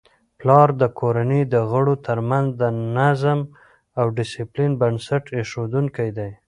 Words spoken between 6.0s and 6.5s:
دی.